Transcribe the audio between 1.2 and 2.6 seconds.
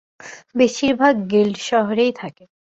Guild শহরেই থাকে।